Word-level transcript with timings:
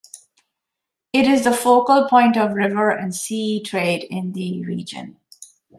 It 1.13 1.27
is 1.27 1.43
the 1.43 1.51
focal 1.53 2.07
point 2.09 2.35
of 2.35 2.53
river 2.53 2.89
and 2.89 3.13
sea 3.13 3.61
trade 3.63 4.03
in 4.09 4.31
the 4.31 4.65
region. 4.65 5.17